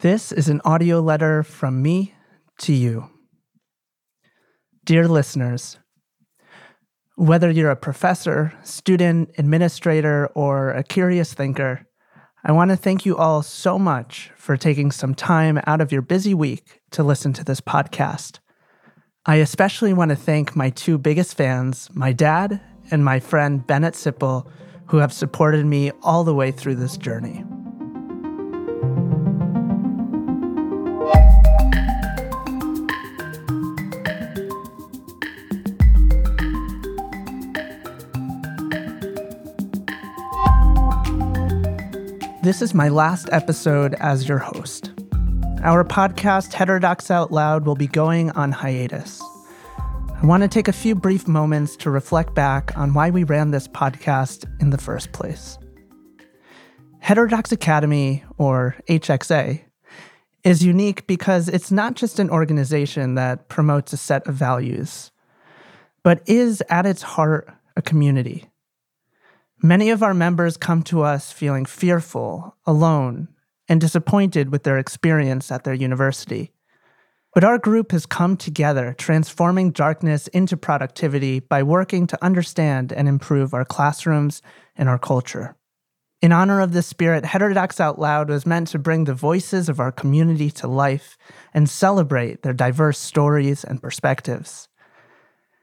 [0.00, 2.14] This is an audio letter from me
[2.58, 3.10] to you.
[4.84, 5.76] Dear listeners,
[7.16, 11.84] whether you're a professor, student, administrator, or a curious thinker,
[12.44, 16.02] I want to thank you all so much for taking some time out of your
[16.02, 18.38] busy week to listen to this podcast.
[19.26, 22.60] I especially want to thank my two biggest fans, my dad
[22.92, 24.48] and my friend Bennett Sipple,
[24.86, 27.44] who have supported me all the way through this journey.
[42.48, 44.90] This is my last episode as your host.
[45.62, 49.20] Our podcast, Heterodox Out Loud, will be going on hiatus.
[49.78, 53.50] I want to take a few brief moments to reflect back on why we ran
[53.50, 55.58] this podcast in the first place.
[57.00, 59.60] Heterodox Academy, or HXA,
[60.42, 65.10] is unique because it's not just an organization that promotes a set of values,
[66.02, 68.47] but is at its heart a community.
[69.62, 73.26] Many of our members come to us feeling fearful, alone,
[73.68, 76.52] and disappointed with their experience at their university.
[77.34, 83.08] But our group has come together, transforming darkness into productivity by working to understand and
[83.08, 84.42] improve our classrooms
[84.76, 85.56] and our culture.
[86.22, 89.80] In honor of this spirit, Heterodox Out Loud was meant to bring the voices of
[89.80, 91.18] our community to life
[91.52, 94.68] and celebrate their diverse stories and perspectives.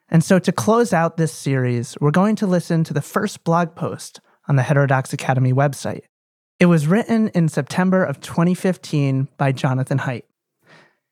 [0.09, 3.75] And so, to close out this series, we're going to listen to the first blog
[3.75, 6.03] post on the Heterodox Academy website.
[6.59, 10.23] It was written in September of 2015 by Jonathan Haidt.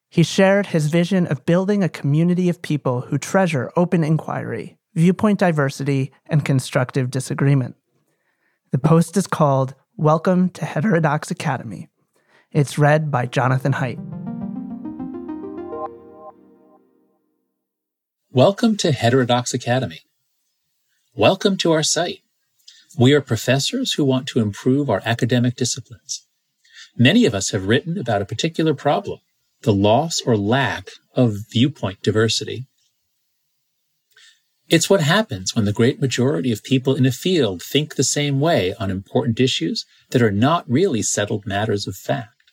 [0.09, 5.39] He shared his vision of building a community of people who treasure open inquiry, viewpoint
[5.39, 7.75] diversity, and constructive disagreement.
[8.71, 11.89] The post is called Welcome to Heterodox Academy.
[12.51, 14.22] It's read by Jonathan Haidt.
[18.35, 19.99] Welcome to Heterodox Academy.
[21.13, 22.21] Welcome to our site.
[22.97, 26.25] We are professors who want to improve our academic disciplines.
[26.97, 29.19] Many of us have written about a particular problem,
[29.61, 32.65] the loss or lack of viewpoint diversity.
[34.67, 38.39] It's what happens when the great majority of people in a field think the same
[38.39, 42.51] way on important issues that are not really settled matters of fact.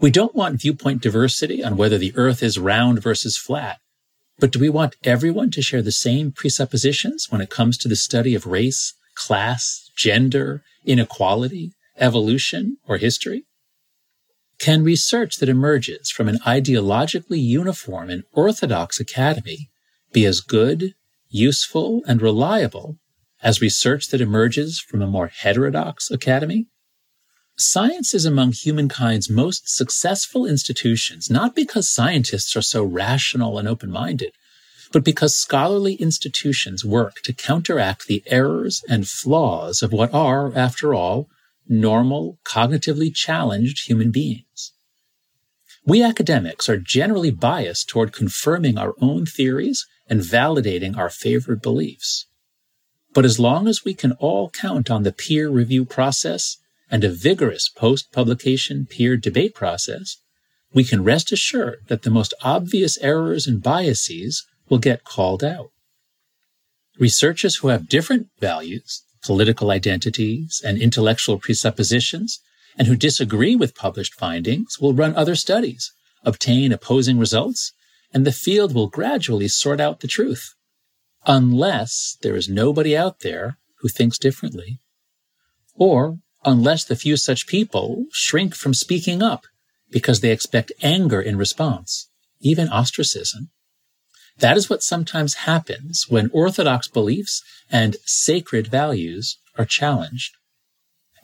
[0.00, 3.78] We don't want viewpoint diversity on whether the earth is round versus flat
[4.38, 7.96] but do we want everyone to share the same presuppositions when it comes to the
[7.96, 13.44] study of race, class, gender, inequality, evolution, or history?
[14.58, 19.70] Can research that emerges from an ideologically uniform and orthodox academy
[20.12, 20.94] be as good,
[21.28, 22.96] useful, and reliable
[23.42, 26.66] as research that emerges from a more heterodox academy?
[27.64, 33.88] Science is among humankind's most successful institutions, not because scientists are so rational and open
[33.88, 34.32] minded,
[34.90, 40.92] but because scholarly institutions work to counteract the errors and flaws of what are, after
[40.92, 41.28] all,
[41.68, 44.72] normal, cognitively challenged human beings.
[45.86, 52.26] We academics are generally biased toward confirming our own theories and validating our favorite beliefs.
[53.14, 56.56] But as long as we can all count on the peer review process
[56.92, 60.18] and a vigorous post-publication peer debate process,
[60.74, 65.70] we can rest assured that the most obvious errors and biases will get called out.
[66.98, 72.40] Researchers who have different values, political identities, and intellectual presuppositions,
[72.76, 75.92] and who disagree with published findings will run other studies,
[76.24, 77.72] obtain opposing results,
[78.12, 80.54] and the field will gradually sort out the truth.
[81.26, 84.78] Unless there is nobody out there who thinks differently,
[85.74, 89.46] or unless the few such people shrink from speaking up
[89.90, 92.08] because they expect anger in response,
[92.40, 93.50] even ostracism.
[94.38, 100.34] That is what sometimes happens when orthodox beliefs and sacred values are challenged.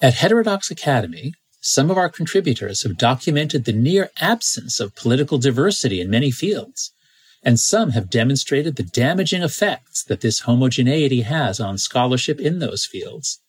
[0.00, 6.00] At Heterodox Academy, some of our contributors have documented the near absence of political diversity
[6.00, 6.92] in many fields,
[7.42, 12.84] and some have demonstrated the damaging effects that this homogeneity has on scholarship in those
[12.84, 13.40] fields.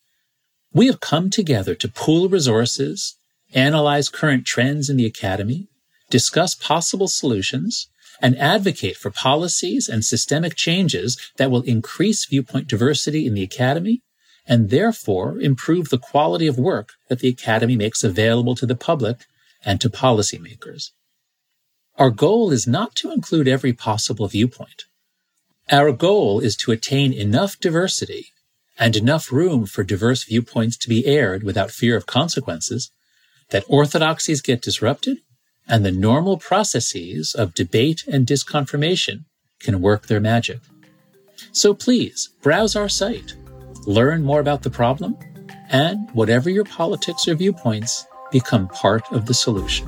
[0.72, 3.16] We have come together to pool resources,
[3.54, 5.68] analyze current trends in the academy,
[6.10, 7.88] discuss possible solutions,
[8.22, 14.02] and advocate for policies and systemic changes that will increase viewpoint diversity in the academy
[14.46, 19.26] and therefore improve the quality of work that the academy makes available to the public
[19.64, 20.90] and to policymakers.
[21.96, 24.84] Our goal is not to include every possible viewpoint.
[25.70, 28.28] Our goal is to attain enough diversity
[28.80, 32.90] and enough room for diverse viewpoints to be aired without fear of consequences,
[33.50, 35.18] that orthodoxies get disrupted
[35.68, 39.26] and the normal processes of debate and disconfirmation
[39.60, 40.60] can work their magic.
[41.52, 43.34] So please browse our site,
[43.86, 45.16] learn more about the problem,
[45.68, 49.86] and whatever your politics or viewpoints, become part of the solution.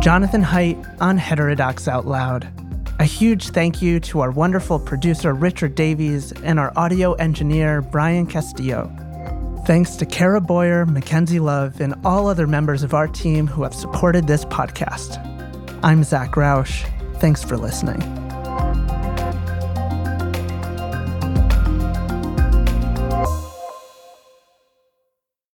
[0.00, 2.61] Jonathan Haidt on Heterodox Out Loud.
[3.02, 8.28] A huge thank you to our wonderful producer Richard Davies and our audio engineer Brian
[8.28, 8.92] Castillo.
[9.66, 13.74] Thanks to Kara Boyer, Mackenzie Love, and all other members of our team who have
[13.74, 15.18] supported this podcast.
[15.82, 16.84] I'm Zach Rausch.
[17.14, 18.21] Thanks for listening.